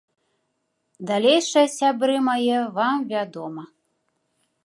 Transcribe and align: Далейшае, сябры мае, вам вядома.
Далейшае, 1.11 1.63
сябры 1.79 2.15
мае, 2.29 2.57
вам 2.77 2.95
вядома. 3.13 3.63